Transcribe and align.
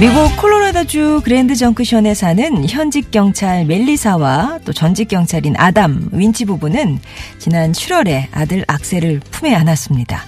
미국 0.00 0.36
콜로라도주 0.36 1.22
그랜드 1.24 1.56
정크션에 1.56 2.14
사는 2.14 2.68
현직 2.68 3.10
경찰 3.10 3.64
멜리사와 3.66 4.60
또 4.64 4.72
전직 4.72 5.08
경찰인 5.08 5.54
아담 5.56 6.08
윈치 6.12 6.44
부부는 6.44 7.00
지난 7.40 7.72
7월에 7.72 8.28
아들 8.30 8.64
악셀을 8.68 9.20
품에 9.32 9.52
안았습니다. 9.56 10.22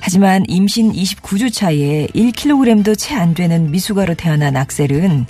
하지만 0.00 0.42
임신 0.48 0.92
29주 0.92 1.52
차에 1.52 2.08
1kg도 2.08 2.98
채 2.98 3.14
안 3.14 3.34
되는 3.34 3.70
미숙아로 3.70 4.14
태어난 4.14 4.56
악셀은 4.56 5.26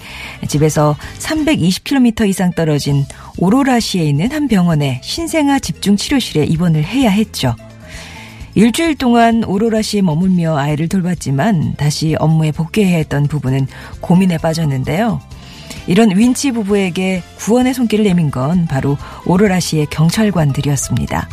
집에서 0.47 0.97
320km 1.19 2.27
이상 2.27 2.53
떨어진 2.53 3.05
오로라시에 3.37 4.03
있는 4.03 4.33
한 4.33 4.49
병원의 4.49 5.01
신생아 5.03 5.59
집중 5.59 5.97
치료실에 5.97 6.45
입원을 6.45 6.85
해야 6.85 7.11
했죠. 7.11 7.55
일주일 8.59 8.97
동안 8.97 9.45
오로라시에 9.45 10.03
머물며 10.03 10.57
아이를 10.57 10.89
돌봤지만 10.89 11.77
다시 11.77 12.17
업무에 12.19 12.51
복귀해야 12.51 12.97
했던 12.97 13.29
부부는 13.29 13.69
고민에 14.01 14.37
빠졌는데요. 14.39 15.21
이런 15.87 16.11
윈치 16.11 16.51
부부에게 16.51 17.23
구원의 17.37 17.73
손길을 17.73 18.05
내민 18.05 18.33
건 18.33 18.67
바로 18.67 18.99
오로라시의 19.27 19.87
경찰관들이었습니다. 19.91 21.29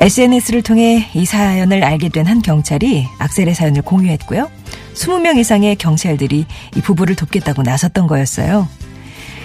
SNS를 0.00 0.62
통해 0.62 1.10
이 1.12 1.26
사연을 1.26 1.84
알게 1.84 2.08
된 2.08 2.26
한 2.26 2.40
경찰이 2.40 3.06
악셀의 3.18 3.54
사연을 3.54 3.82
공유했고요. 3.82 4.50
20명 4.94 5.36
이상의 5.36 5.76
경찰들이 5.76 6.46
이 6.74 6.80
부부를 6.80 7.16
돕겠다고 7.16 7.64
나섰던 7.64 8.06
거였어요. 8.06 8.66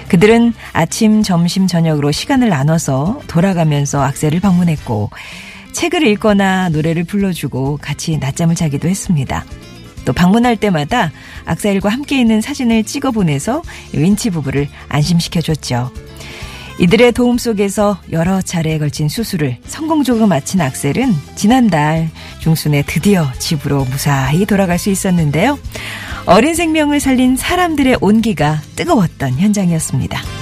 그들은 0.07 0.53
아침, 0.71 1.23
점심, 1.23 1.67
저녁으로 1.67 2.13
시간을 2.13 2.47
나눠서 2.47 3.19
돌아가면서 3.27 4.01
악셀을 4.01 4.39
방문했고 4.39 5.09
책을 5.75 6.07
읽거나 6.07 6.69
노래를 6.69 7.03
불러주고 7.03 7.79
같이 7.81 8.17
낮잠을 8.17 8.55
자기도 8.55 8.87
했습니다. 8.87 9.45
또 10.05 10.13
방문할 10.13 10.55
때마다 10.55 11.11
악셀과 11.45 11.89
함께 11.89 12.19
있는 12.19 12.39
사진을 12.39 12.85
찍어 12.85 13.11
보내서 13.11 13.61
윈치 13.91 14.29
부부를 14.29 14.69
안심시켜 14.87 15.41
줬죠. 15.41 15.91
이들의 16.79 17.11
도움 17.11 17.37
속에서 17.37 17.97
여러 18.11 18.41
차례에 18.41 18.79
걸친 18.79 19.09
수술을 19.09 19.57
성공적으로 19.65 20.27
마친 20.27 20.61
악셀은 20.61 21.13
지난달 21.35 22.09
중순에 22.39 22.83
드디어 22.85 23.31
집으로 23.37 23.85
무사히 23.85 24.45
돌아갈 24.45 24.79
수 24.79 24.89
있었는데요. 24.89 25.59
어린 26.25 26.55
생명을 26.55 26.99
살린 26.99 27.35
사람들의 27.35 27.97
온기가 28.01 28.61
뜨거웠던 28.75 29.33
현장이었습니다. 29.33 30.34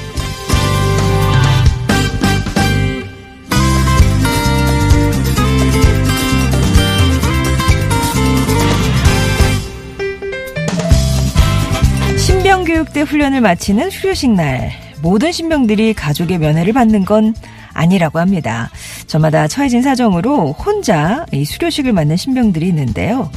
신병교육대 12.83 13.01
훈련을 13.01 13.41
마치는 13.41 13.89
수료식 13.89 14.31
날 14.31 14.71
모든 15.01 15.31
신병들이 15.31 15.93
가족의 15.93 16.37
면회를 16.37 16.73
받는 16.73 17.05
건 17.05 17.33
아니라고 17.73 18.19
합니다. 18.19 18.69
저마다 19.07 19.47
처해진 19.47 19.81
사정으로 19.81 20.53
혼자 20.53 21.25
이 21.31 21.45
수료식을 21.45 21.93
맞는 21.93 22.17
신병들이 22.17 22.67
있는데요. 22.67 23.29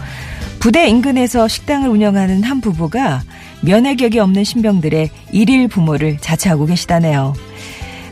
부대 0.59 0.89
인근에서 0.89 1.49
식당을 1.49 1.89
운영하는 1.89 2.43
한 2.43 2.61
부부가 2.61 3.23
면회격이 3.63 4.19
없는 4.19 4.45
신병들의 4.45 5.11
일일 5.33 5.69
부모를 5.69 6.19
자처하고 6.19 6.67
계시다네요. 6.67 7.35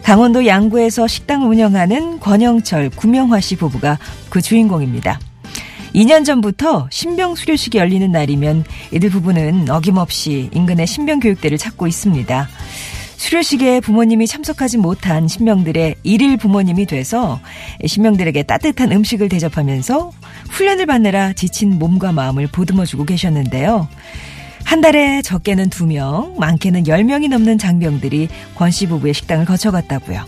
강원도 0.03 0.47
양구에서 0.47 1.07
식당을 1.07 1.49
운영하는 1.49 2.21
권영철, 2.21 2.91
구명화 2.91 3.41
씨 3.41 3.57
부부가 3.57 3.99
그 4.31 4.41
주인공입니다. 4.41 5.19
2년 5.95 6.25
전부터 6.25 6.89
신병 6.91 7.35
수료식이 7.37 7.79
열리는 7.79 8.11
날이면 8.11 8.65
이들 8.93 9.11
부부는 9.11 9.71
어김없이 9.71 10.51
인근의 10.53 10.87
신병 10.87 11.21
교육대를 11.21 11.57
찾고 11.57 11.87
있습니다. 11.87 12.49
수료식에 13.17 13.81
부모님이 13.81 14.27
참석하지 14.27 14.79
못한 14.79 15.29
신병들의 15.29 15.95
일일 16.03 16.37
부모님이 16.37 16.87
돼서 16.87 17.41
신병들에게 17.87 18.43
따뜻한 18.43 18.91
음식을 18.93 19.29
대접하면서 19.29 20.11
훈련을 20.51 20.87
받느라 20.87 21.33
지친 21.33 21.79
몸과 21.79 22.13
마음을 22.13 22.49
보듬어주고 22.49 23.05
계셨는데요. 23.05 23.89
한 24.65 24.81
달에 24.81 25.23
적게는 25.23 25.71
2명, 25.71 26.39
많게는 26.39 26.85
10명이 26.85 27.29
넘는 27.29 27.59
장병들이 27.59 28.29
권 28.57 28.71
씨 28.71 28.87
부부의 28.89 29.15
식당을 29.15 29.45
거쳐갔다고요. 29.45 30.25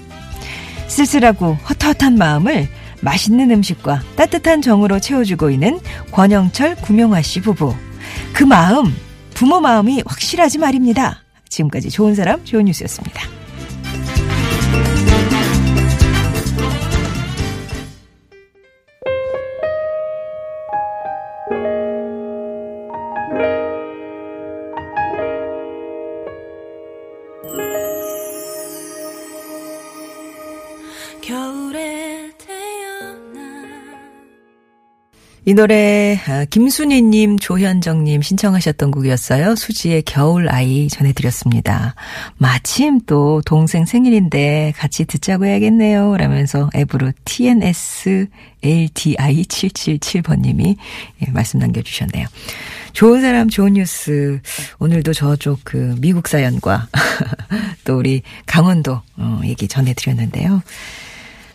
쓸쓸하고 0.86 1.54
헛헛한 1.54 2.16
마음을 2.16 2.68
맛있는 3.02 3.50
음식과 3.50 4.02
따뜻한 4.16 4.62
정으로 4.62 4.98
채워주고 5.00 5.50
있는 5.50 5.80
권영철, 6.12 6.76
구명화 6.76 7.22
씨 7.22 7.40
부부. 7.40 7.74
그 8.32 8.44
마음, 8.44 8.94
부모 9.34 9.60
마음이 9.60 10.02
확실하지 10.06 10.58
말입니다. 10.58 11.22
지금까지 11.48 11.90
좋은 11.90 12.14
사람, 12.14 12.44
좋은 12.44 12.64
뉴스였습니다. 12.64 13.22
겨울에 31.22 32.05
이 35.48 35.54
노래 35.54 36.18
아, 36.26 36.44
김순희님, 36.44 37.38
조현정님 37.38 38.20
신청하셨던 38.20 38.90
곡이었어요. 38.90 39.54
수지의 39.54 40.02
겨울 40.02 40.48
아이 40.48 40.88
전해드렸습니다. 40.88 41.94
마침 42.36 43.00
또 43.06 43.40
동생 43.46 43.84
생일인데 43.84 44.72
같이 44.76 45.04
듣자고 45.04 45.46
해야겠네요. 45.46 46.16
라면서 46.16 46.68
앱으로 46.74 47.12
TNS 47.24 48.26
LDI777번님이 48.64 50.76
예, 51.24 51.30
말씀 51.30 51.60
남겨주셨네요. 51.60 52.26
좋은 52.92 53.20
사람 53.20 53.48
좋은 53.48 53.74
뉴스 53.74 54.40
오늘도 54.80 55.12
저쪽 55.12 55.60
그 55.62 55.94
미국 56.00 56.26
사연과 56.26 56.88
또 57.86 57.96
우리 57.96 58.22
강원도 58.46 59.00
어, 59.16 59.40
얘기 59.44 59.68
전해드렸는데요. 59.68 60.60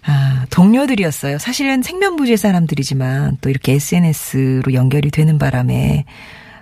아, 0.03 0.45
동료들이었어요. 0.49 1.37
사실은 1.37 1.81
생면부재 1.81 2.35
사람들이지만 2.35 3.37
또 3.41 3.49
이렇게 3.49 3.73
SNS로 3.73 4.73
연결이 4.73 5.11
되는 5.11 5.37
바람에 5.37 6.05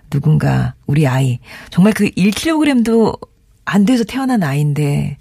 누군가 0.10 0.74
우리 0.88 1.08
아이 1.08 1.40
정말 1.70 1.94
그 1.94 2.10
1kg도 2.10 3.18
안 3.66 3.86
돼서 3.86 4.04
태어난 4.04 4.44
아이인데 4.44 5.18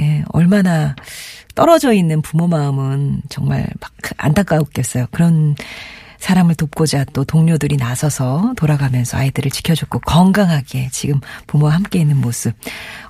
예, 0.00 0.24
얼마나 0.28 0.96
떨어져 1.54 1.92
있는 1.92 2.20
부모 2.20 2.48
마음은 2.48 3.22
정말 3.28 3.68
막 3.80 3.92
안타까웠겠어요. 4.16 5.06
그런 5.12 5.54
사람을 6.24 6.54
돕고자 6.54 7.04
또 7.12 7.22
동료들이 7.22 7.76
나서서 7.76 8.54
돌아가면서 8.56 9.18
아이들을 9.18 9.50
지켜줬고 9.50 10.00
건강하게 10.00 10.88
지금 10.90 11.20
부모와 11.46 11.74
함께 11.74 11.98
있는 11.98 12.16
모습. 12.16 12.54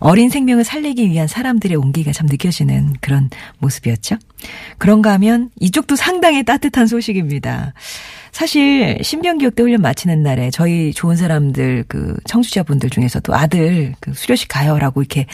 어린 0.01 0.31
생명을 0.31 0.65
살리기 0.65 1.09
위한 1.09 1.29
사람들의 1.29 1.77
온기가 1.77 2.11
참 2.11 2.27
느껴지는 2.27 2.95
그런 3.01 3.31
모습이었죠. 3.59 4.17
그런가 4.79 5.13
하면 5.13 5.51
이쪽도 5.61 5.95
상당히 5.95 6.43
따뜻한 6.43 6.89
소식입니다. 6.89 7.73
사실 8.33 8.99
신병기억대 9.01 9.63
훈련 9.63 9.81
마치는 9.81 10.25
날에 10.25 10.51
저희 10.51 10.93
좋은 10.93 11.15
사람들 11.15 11.85
그 11.87 12.17
청취자분들 12.27 12.91
중에서도 12.91 13.33
아들 13.33 13.95
그 14.01 14.13
수료식 14.13 14.49
가요라고 14.49 15.03
이렇게 15.03 15.27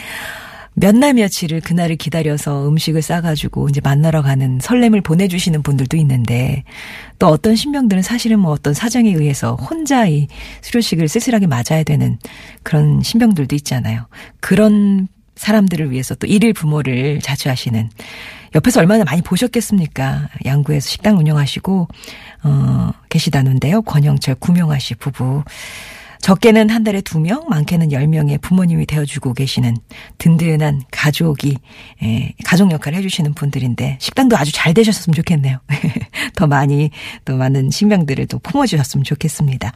몇 0.73 0.95
날 0.95 1.13
며칠을 1.13 1.61
그날을 1.61 1.95
기다려서 1.97 2.67
음식을 2.67 3.01
싸가지고 3.01 3.69
이제 3.69 3.81
만나러 3.83 4.21
가는 4.21 4.59
설렘을 4.61 5.01
보내주시는 5.01 5.63
분들도 5.63 5.97
있는데 5.97 6.63
또 7.19 7.27
어떤 7.27 7.55
신병들은 7.55 8.01
사실은 8.03 8.39
뭐 8.39 8.51
어떤 8.51 8.73
사정에 8.73 9.11
의해서 9.11 9.55
혼자 9.55 10.05
이 10.07 10.27
수료식을 10.61 11.07
쓸쓸하게 11.07 11.47
맞아야 11.47 11.83
되는 11.85 12.17
그런 12.63 13.01
신병들도 13.01 13.55
있잖아요. 13.57 14.07
그런 14.39 15.07
사람들을 15.35 15.91
위해서 15.91 16.13
또 16.15 16.27
일일 16.27 16.53
부모를 16.53 17.19
자처하시는 17.19 17.89
옆에서 18.53 18.79
얼마나 18.79 19.03
많이 19.03 19.21
보셨겠습니까? 19.21 20.29
양구에서 20.45 20.87
식당 20.87 21.17
운영하시고 21.17 21.87
어 22.43 22.91
계시다는데요. 23.09 23.81
권영철 23.81 24.35
구명하 24.35 24.77
씨 24.77 24.93
부부 24.95 25.43
적게는 26.21 26.69
한 26.69 26.83
달에 26.83 27.01
두 27.01 27.19
명, 27.19 27.45
많게는 27.49 27.91
열 27.91 28.07
명의 28.07 28.37
부모님이 28.37 28.85
되어주고 28.85 29.33
계시는 29.33 29.75
든든한 30.19 30.83
가족이, 30.91 31.57
에, 32.03 32.33
가족 32.45 32.71
역할을 32.71 32.97
해주시는 32.99 33.33
분들인데, 33.33 33.97
식당도 33.99 34.37
아주 34.37 34.51
잘 34.53 34.73
되셨으면 34.73 35.15
좋겠네요. 35.15 35.57
더 36.35 36.47
많이, 36.47 36.91
또 37.25 37.37
많은 37.37 37.71
신명들을 37.71 38.27
또 38.27 38.39
품어주셨으면 38.39 39.03
좋겠습니다. 39.03 39.73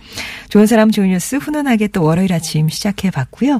좋은 0.49 0.67
사람 0.67 0.91
좋은 0.91 1.09
뉴스 1.09 1.37
훈훈하게 1.37 1.87
또 1.87 2.03
월요일 2.03 2.31
아침 2.31 2.69
시작해 2.69 3.09
봤고요. 3.09 3.59